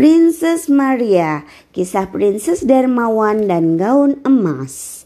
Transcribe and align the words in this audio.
Princess 0.00 0.72
Maria, 0.72 1.44
kisah 1.76 2.08
Princess 2.08 2.64
Dermawan 2.64 3.44
dan 3.44 3.76
gaun 3.76 4.16
emas. 4.24 5.04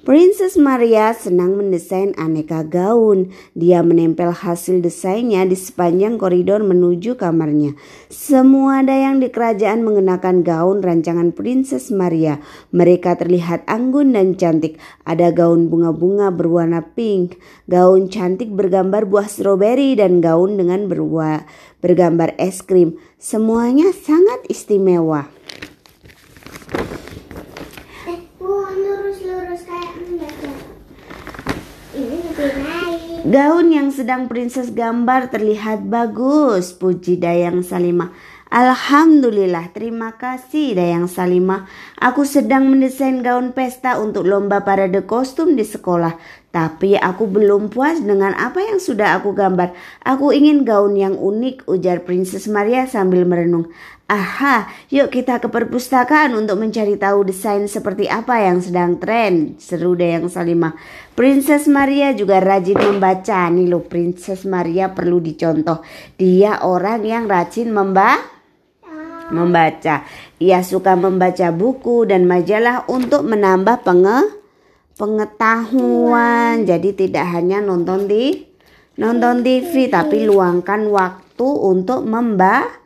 Princess 0.00 0.56
Maria 0.56 1.12
senang 1.12 1.60
mendesain 1.60 2.16
aneka 2.16 2.64
gaun. 2.64 3.36
Dia 3.52 3.84
menempel 3.84 4.32
hasil 4.32 4.80
desainnya 4.80 5.44
di 5.44 5.52
sepanjang 5.52 6.16
koridor 6.16 6.64
menuju 6.64 7.20
kamarnya. 7.20 7.76
Semua 8.08 8.80
dayang 8.80 9.20
di 9.20 9.28
kerajaan 9.28 9.84
mengenakan 9.84 10.40
gaun 10.40 10.80
rancangan 10.80 11.36
Princess 11.36 11.92
Maria. 11.92 12.40
Mereka 12.72 13.20
terlihat 13.20 13.68
anggun 13.68 14.16
dan 14.16 14.40
cantik. 14.40 14.80
Ada 15.04 15.36
gaun 15.36 15.68
bunga-bunga 15.68 16.32
berwarna 16.32 16.80
pink, 16.96 17.36
gaun 17.68 18.08
cantik 18.08 18.48
bergambar 18.48 19.04
buah 19.04 19.28
stroberi 19.28 20.00
dan 20.00 20.24
gaun 20.24 20.56
dengan 20.56 20.88
berwa 20.88 21.44
bergambar 21.84 22.32
es 22.40 22.64
krim. 22.64 22.96
Semuanya 23.20 23.92
sangat 23.92 24.48
istimewa. 24.48 25.28
Gaun 33.20 33.68
yang 33.68 33.92
sedang 33.92 34.32
princess 34.32 34.72
gambar 34.72 35.28
terlihat 35.28 35.84
bagus, 35.92 36.72
puji 36.72 37.20
Dayang 37.20 37.60
Salimah. 37.60 38.16
Alhamdulillah, 38.48 39.76
terima 39.76 40.16
kasih 40.16 40.72
Dayang 40.72 41.04
Salimah. 41.04 41.68
Aku 42.00 42.24
sedang 42.24 42.72
mendesain 42.72 43.20
gaun 43.20 43.52
pesta 43.52 44.00
untuk 44.00 44.24
lomba 44.24 44.64
parade 44.64 45.04
kostum 45.04 45.52
di 45.52 45.68
sekolah. 45.68 46.16
Tapi 46.50 46.98
aku 46.98 47.30
belum 47.30 47.70
puas 47.70 48.02
dengan 48.02 48.34
apa 48.34 48.58
yang 48.58 48.82
sudah 48.82 49.22
aku 49.22 49.30
gambar. 49.30 49.70
Aku 50.02 50.34
ingin 50.34 50.66
gaun 50.66 50.98
yang 50.98 51.14
unik, 51.14 51.70
ujar 51.70 52.02
Princess 52.02 52.50
Maria 52.50 52.90
sambil 52.90 53.22
merenung. 53.22 53.70
Aha, 54.10 54.66
yuk 54.90 55.14
kita 55.14 55.38
ke 55.38 55.46
perpustakaan 55.46 56.34
untuk 56.34 56.58
mencari 56.58 56.98
tahu 56.98 57.22
desain 57.30 57.62
seperti 57.70 58.10
apa 58.10 58.42
yang 58.42 58.58
sedang 58.58 58.98
tren, 58.98 59.54
seru 59.62 59.94
Dayang 59.94 60.26
Salimah. 60.26 60.74
Princess 61.14 61.70
Maria 61.70 62.10
juga 62.10 62.42
rajin 62.42 62.74
membaca. 62.74 63.46
Nih 63.54 63.70
loh, 63.70 63.86
Princess 63.86 64.42
Maria 64.42 64.90
perlu 64.90 65.22
dicontoh. 65.22 65.86
Dia 66.18 66.66
orang 66.66 67.06
yang 67.06 67.30
rajin 67.30 67.70
memba 67.70 68.18
membaca. 69.30 70.02
Ia 70.42 70.66
suka 70.66 70.98
membaca 70.98 71.54
buku 71.54 72.02
dan 72.10 72.26
majalah 72.26 72.90
untuk 72.90 73.22
menambah 73.22 73.86
penge 73.86 74.39
pengetahuan. 75.00 76.68
Jadi 76.68 76.92
tidak 76.92 77.24
hanya 77.32 77.64
nonton 77.64 78.04
di 78.04 78.44
nonton 79.00 79.40
TV 79.40 79.88
tapi 79.88 80.28
luangkan 80.28 80.92
waktu 80.92 81.48
untuk 81.48 82.04
membaca 82.04 82.80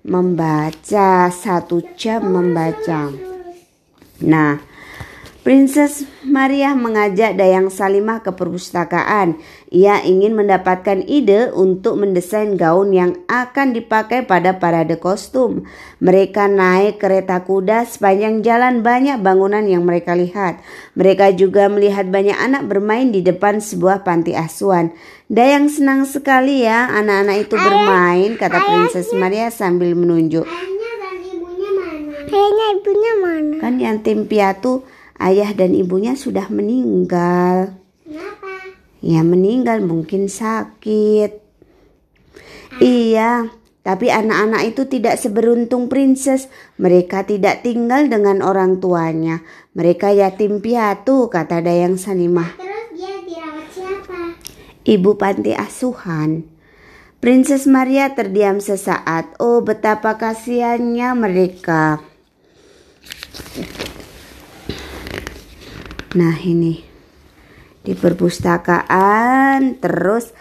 membaca 0.00 1.28
satu 1.28 1.84
jam 1.96 2.24
membaca. 2.24 3.12
Nah, 4.24 4.56
Princess 5.40 6.04
Maria 6.20 6.76
mengajak 6.76 7.32
Dayang 7.32 7.72
Salimah 7.72 8.20
ke 8.20 8.28
perpustakaan. 8.28 9.40
Ia 9.72 10.04
ingin 10.04 10.36
mendapatkan 10.36 11.00
ide 11.08 11.48
untuk 11.56 11.96
mendesain 11.96 12.60
gaun 12.60 12.92
yang 12.92 13.16
akan 13.24 13.72
dipakai 13.72 14.28
pada 14.28 14.60
parade 14.60 15.00
kostum. 15.00 15.64
Mereka 16.04 16.44
naik 16.44 17.00
kereta 17.00 17.40
kuda 17.40 17.88
sepanjang 17.88 18.44
jalan 18.44 18.84
banyak 18.84 19.16
bangunan 19.24 19.64
yang 19.64 19.88
mereka 19.88 20.12
lihat. 20.12 20.60
Mereka 20.92 21.32
juga 21.40 21.72
melihat 21.72 22.04
banyak 22.12 22.36
anak 22.36 22.68
bermain 22.68 23.08
di 23.08 23.24
depan 23.24 23.64
sebuah 23.64 24.04
panti 24.04 24.36
asuhan. 24.36 24.92
Dayang 25.32 25.72
senang 25.72 26.04
sekali 26.04 26.68
ya 26.68 26.92
anak-anak 26.92 27.48
itu 27.48 27.56
bermain, 27.56 28.36
kata 28.36 28.60
Princess 28.60 29.08
Maria 29.16 29.48
sambil 29.48 29.96
menunjuk. 29.96 30.44
Kayaknya 32.28 32.66
ibunya 32.76 33.12
mana? 33.24 33.56
Kan 33.56 33.80
yang 33.80 34.04
tim 34.04 34.28
piatu 34.28 34.84
ayah 35.20 35.52
dan 35.52 35.76
ibunya 35.76 36.16
sudah 36.16 36.48
meninggal. 36.48 37.76
Kenapa? 38.02 38.72
Ya 39.04 39.20
meninggal 39.20 39.84
mungkin 39.84 40.32
sakit. 40.32 41.40
Iya, 42.80 43.52
tapi 43.80 44.12
anak-anak 44.12 44.62
itu 44.72 44.88
tidak 44.88 45.16
seberuntung 45.16 45.88
princess. 45.88 46.52
Mereka 46.76 47.28
tidak 47.28 47.64
tinggal 47.64 48.08
dengan 48.08 48.40
orang 48.40 48.80
tuanya. 48.80 49.44
Mereka 49.72 50.12
yatim 50.12 50.60
piatu, 50.64 51.32
kata 51.32 51.64
Dayang 51.64 51.96
Sanimah. 51.96 52.56
Terus 52.60 52.86
dia 52.92 53.14
dirawat 53.24 53.68
siapa? 53.72 54.20
Ibu 54.84 55.10
panti 55.16 55.52
asuhan. 55.56 56.44
Princess 57.20 57.68
Maria 57.68 58.16
terdiam 58.16 58.64
sesaat. 58.64 59.36
Oh, 59.36 59.60
betapa 59.60 60.16
kasihannya 60.16 61.08
mereka. 61.12 62.00
Nah 66.10 66.34
ini 66.42 66.82
di 67.86 67.94
perpustakaan 67.94 69.78
terus 69.78 70.34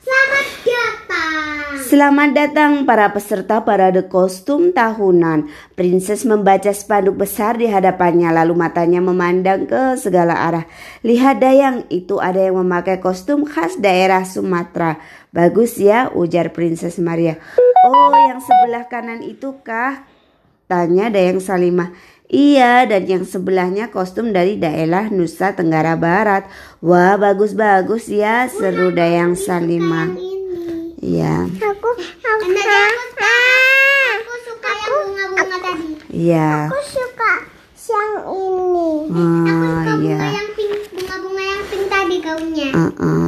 Selamat 0.00 0.48
datang. 0.64 1.64
Selamat 1.84 2.30
datang 2.32 2.72
para 2.88 3.12
peserta 3.12 3.60
parade 3.60 4.08
kostum 4.08 4.72
tahunan. 4.72 5.52
Princess 5.76 6.24
membaca 6.24 6.72
spanduk 6.72 7.20
besar 7.20 7.60
di 7.60 7.68
hadapannya 7.68 8.32
lalu 8.32 8.56
matanya 8.56 9.04
memandang 9.04 9.68
ke 9.68 10.00
segala 10.00 10.48
arah. 10.48 10.64
Lihat 11.04 11.44
Dayang, 11.44 11.84
itu 11.92 12.16
ada 12.16 12.40
yang 12.40 12.56
memakai 12.64 13.04
kostum 13.04 13.44
khas 13.44 13.76
daerah 13.76 14.24
Sumatera. 14.24 14.96
Bagus 15.28 15.76
ya, 15.76 16.08
ujar 16.08 16.56
Princess 16.56 16.96
Maria. 16.96 17.36
Oh, 17.84 18.16
yang 18.16 18.40
sebelah 18.40 18.88
kanan 18.88 19.20
itu 19.20 19.60
kah? 19.60 20.08
Tanya 20.64 21.12
Dayang 21.12 21.36
Salimah. 21.36 21.92
Iya, 22.30 22.86
dan 22.86 23.10
yang 23.10 23.26
sebelahnya 23.26 23.90
kostum 23.90 24.30
dari 24.30 24.54
daerah 24.54 25.10
Nusa 25.10 25.50
Tenggara 25.50 25.98
Barat. 25.98 26.46
Wah, 26.78 27.18
bagus-bagus 27.18 28.06
ya, 28.06 28.46
seru 28.46 28.94
Dayang 28.94 29.34
Salimah. 29.34 30.14
Ini. 30.14 30.30
Iya, 31.02 31.48
Aku, 31.50 31.90
aku, 31.90 31.90
aku, 31.90 32.46
aku 34.14 34.34
suka 34.46 34.70
yang 34.70 34.94
bunga-bunga 35.02 35.58
tadi. 35.58 35.84
iya. 36.12 36.70
Aku 36.70 36.78
suka 36.86 37.32
yang 37.90 38.12
ini. 38.22 38.90
Ah, 39.10 39.82
Bunga 39.90 39.94
iya. 39.98 40.20
yang 40.30 40.48
pink, 40.54 40.72
bunga-bunga 40.94 41.42
yang 41.42 41.62
pink 41.66 41.84
tadi 41.90 42.16
gaunnya. 42.22 42.68
Uh-uh. 42.70 43.02
Ah, 43.02 43.19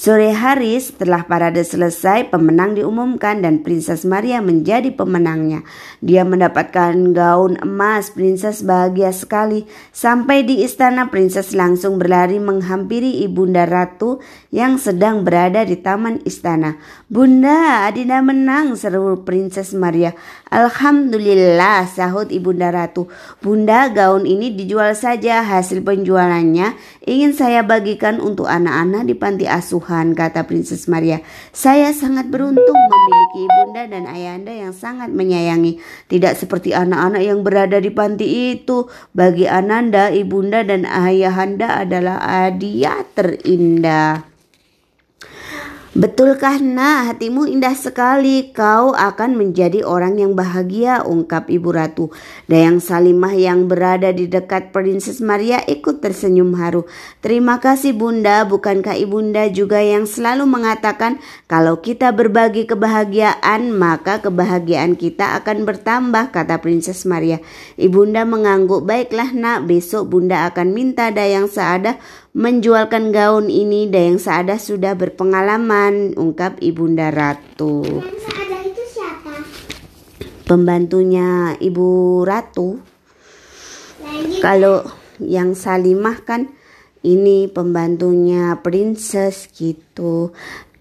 sore 0.00 0.32
hari 0.32 0.80
setelah 0.80 1.28
parade 1.28 1.60
selesai, 1.60 2.32
pemenang 2.32 2.72
diumumkan 2.72 3.44
dan 3.44 3.60
Princess 3.60 4.08
Maria 4.08 4.40
menjadi 4.40 4.88
pemenangnya. 4.96 5.60
Dia 6.00 6.24
mendapatkan 6.24 6.96
gaun 7.12 7.60
emas. 7.60 8.08
Princess 8.08 8.64
bahagia 8.64 9.12
sekali. 9.12 9.68
Sampai 9.92 10.48
di 10.48 10.64
istana, 10.64 11.12
Princess 11.12 11.52
langsung 11.52 12.00
berlari 12.00 12.40
menghampiri 12.40 13.20
ibunda 13.20 13.68
ratu 13.68 14.24
yang 14.48 14.80
sedang 14.80 15.20
berada 15.20 15.68
di 15.68 15.76
taman 15.76 16.24
istana. 16.24 16.80
Bunda, 17.12 17.84
Adinda 17.84 18.24
menang, 18.24 18.80
seru 18.80 19.20
Princess 19.20 19.76
Maria. 19.76 20.16
Alhamdulillah, 20.48 21.84
sahut 21.84 22.32
ibunda 22.32 22.72
ratu. 22.72 23.12
Bunda, 23.44 23.92
gaun 23.92 24.24
ini 24.24 24.48
dijual 24.56 24.96
saja. 24.96 25.44
Hasil 25.44 25.84
penjualannya 25.84 26.72
ingin 27.04 27.36
saya 27.36 27.60
bagikan 27.66 28.22
untuk 28.22 28.46
anak-anak 28.46 29.02
di 29.04 29.14
panti 29.18 29.44
asuhan, 29.50 29.89
kata 30.14 30.46
Princess 30.46 30.86
Maria. 30.86 31.18
Saya 31.50 31.90
sangat 31.90 32.30
beruntung 32.30 32.78
memiliki 32.78 33.50
ibunda 33.50 33.82
dan 33.90 34.06
ayahanda 34.06 34.54
yang 34.54 34.70
sangat 34.70 35.10
menyayangi. 35.10 35.82
Tidak 36.06 36.38
seperti 36.38 36.70
anak-anak 36.70 37.22
yang 37.26 37.42
berada 37.42 37.82
di 37.82 37.90
panti 37.90 38.54
itu. 38.54 38.86
Bagi 39.10 39.50
Ananda, 39.50 40.14
ibunda 40.14 40.62
dan 40.62 40.86
ayahanda 40.86 41.82
adalah 41.82 42.22
hadiah 42.22 43.02
terindah. 43.18 44.29
Betulkah 45.90 46.62
nak 46.62 47.10
hatimu 47.10 47.50
indah 47.50 47.74
sekali 47.74 48.54
Kau 48.54 48.94
akan 48.94 49.34
menjadi 49.34 49.82
orang 49.82 50.22
yang 50.22 50.38
bahagia 50.38 51.02
ungkap 51.02 51.50
ibu 51.50 51.74
ratu. 51.74 52.14
Dayang 52.46 52.78
Salimah 52.78 53.34
yang 53.34 53.66
berada 53.66 54.14
di 54.14 54.30
dekat 54.30 54.70
Princess 54.70 55.18
Maria 55.18 55.58
ikut 55.66 55.98
tersenyum 55.98 56.54
haru. 56.54 56.86
Terima 57.18 57.58
kasih 57.58 57.90
bunda. 57.98 58.46
Bukankah 58.46 58.94
ibunda 59.02 59.50
juga 59.50 59.82
yang 59.82 60.06
selalu 60.06 60.46
mengatakan 60.46 61.18
Kalau 61.50 61.82
kita 61.82 62.14
berbagi 62.14 62.70
kebahagiaan 62.70 63.74
Maka 63.74 64.22
kebahagiaan 64.22 64.94
kita 64.94 65.42
akan 65.42 65.66
bertambah 65.66 66.30
kata 66.30 66.62
Princess 66.62 67.02
Maria. 67.02 67.42
Ibunda 67.74 68.22
mengangguk 68.22 68.86
Baiklah 68.86 69.34
nak. 69.34 69.66
Besok 69.66 70.06
bunda 70.06 70.46
akan 70.54 70.70
minta 70.70 71.10
Dayang 71.10 71.50
Saadah 71.50 71.98
menjualkan 72.36 73.10
gaun 73.10 73.50
ini 73.50 73.90
Dayang 73.90 74.22
Saadah 74.22 74.58
sudah 74.60 74.94
berpengalaman 74.94 76.14
ungkap 76.14 76.62
Ibunda 76.62 77.10
Ratu 77.10 77.82
Yang 78.02 78.20
seada 78.26 78.58
itu 78.62 78.82
siapa? 78.86 79.32
pembantunya 80.46 81.58
Ibu 81.58 81.88
Ratu 82.22 82.78
Lagi 84.02 84.38
kalau 84.38 84.86
yang 85.20 85.58
Salimah 85.58 86.22
kan 86.22 86.48
ini 87.00 87.48
pembantunya 87.48 88.56
princess 88.60 89.50
gitu 89.52 90.32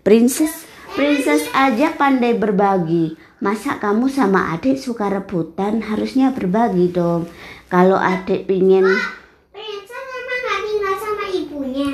princess 0.05 0.67
princess 0.93 1.47
aja 1.55 1.95
pandai 1.95 2.35
berbagi 2.37 3.29
Masa 3.39 3.79
kamu 3.79 4.11
sama 4.11 4.51
adik 4.51 4.75
suka 4.75 5.07
rebutan? 5.07 5.79
Harusnya 5.79 6.35
berbagi 6.35 6.91
dong. 6.91 7.31
Kalau 7.71 7.95
adik 7.95 8.51
pingin 8.51 8.83
Princess 9.55 10.07
emang 10.11 10.39
nggak 10.43 10.59
tinggal 10.67 10.95
sama 10.99 11.25
ibunya. 11.31 11.89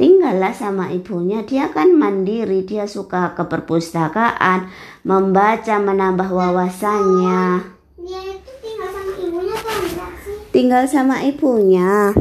Tinggallah 0.00 0.56
sama 0.56 0.88
ibunya, 0.88 1.44
dia 1.44 1.68
kan 1.68 1.92
mandiri, 1.92 2.64
dia 2.64 2.88
suka 2.88 3.36
ke 3.36 3.44
perpustakaan, 3.44 4.72
membaca, 5.04 5.76
menambah 5.76 6.32
wawasannya. 6.32 7.68
Dia 8.00 8.20
itu 8.32 8.52
tinggal 8.64 8.88
sama 8.88 9.12
ibunya 9.20 9.54
tuh 9.60 9.76
enggak 9.76 10.12
sih? 10.24 10.36
Tinggal 10.56 10.84
sama 10.88 11.16
ibunya. 11.20 12.16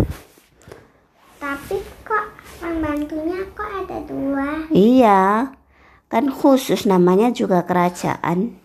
Tapi 1.39 1.79
kok 2.03 2.25
pembantunya 2.59 3.47
kok 3.55 3.69
ada 3.71 3.97
dua? 4.03 4.67
Iya, 4.75 5.55
kan 6.11 6.25
khusus 6.27 6.83
namanya 6.83 7.31
juga 7.31 7.63
kerajaan. 7.63 8.59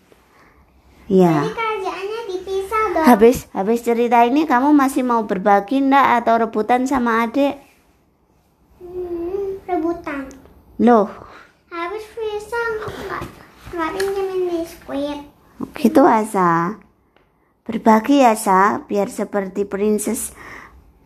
Ya. 1.07 1.47
Jadi 1.55 2.35
dipisah 2.35 2.83
dong. 2.91 3.05
Habis 3.07 3.47
habis 3.55 3.79
cerita 3.79 4.27
ini 4.27 4.43
kamu 4.43 4.75
masih 4.75 5.07
mau 5.07 5.23
berbagi 5.23 5.79
ndak 5.79 6.19
atau 6.25 6.35
rebutan 6.35 6.83
sama 6.83 7.23
adik? 7.23 7.64
Rebutan. 9.85 10.25
Loh, 10.81 11.05
Habis 11.69 12.09
bisa 12.17 12.57
nggak 12.57 13.21
nggak 13.69 13.89
pinjemin 13.93 14.41
biskuit. 14.49 15.19
gitu 15.77 16.01
Asa. 16.01 16.81
Berbagi 17.69 18.25
ya, 18.25 18.33
Sa, 18.33 18.81
biar 18.81 19.13
seperti 19.13 19.61
Princess 19.69 20.33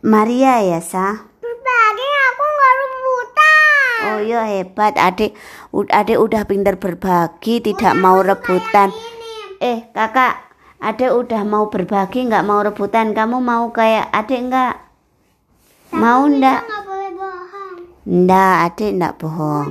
Maria 0.00 0.64
ya, 0.64 0.80
Sa. 0.80 1.12
Berbagi 1.44 2.08
aku 2.24 2.44
nggak 2.48 2.74
rebutan. 2.80 3.98
Oh 4.00 4.20
iya 4.24 4.48
hebat, 4.48 4.96
adik 4.96 5.36
adik 5.92 6.16
udah 6.16 6.48
pinter 6.48 6.80
berbagi, 6.80 7.60
tidak 7.60 7.92
mau 8.00 8.24
rebutan. 8.24 8.96
Eh, 9.60 9.92
kakak, 9.92 10.40
adik 10.80 11.12
udah 11.12 11.44
mau 11.44 11.68
berbagi, 11.68 12.32
nggak 12.32 12.48
mau 12.48 12.64
rebutan. 12.64 13.12
Kamu 13.12 13.44
mau 13.44 13.68
kayak 13.76 14.08
adik 14.08 14.40
nggak? 14.48 14.74
Mau 15.92 16.24
ndak? 16.32 16.64
Ndak, 18.10 18.74
adik 18.74 18.98
ndak 18.98 19.22
bohong. 19.22 19.70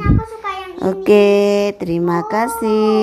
Oke, 0.80 1.76
terima 1.76 2.24
kasih. 2.32 2.96